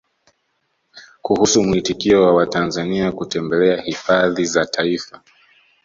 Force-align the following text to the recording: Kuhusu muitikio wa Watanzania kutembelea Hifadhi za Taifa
Kuhusu 1.21 1.63
muitikio 1.63 2.23
wa 2.23 2.33
Watanzania 2.33 3.11
kutembelea 3.11 3.81
Hifadhi 3.81 4.45
za 4.45 4.65
Taifa 4.65 5.21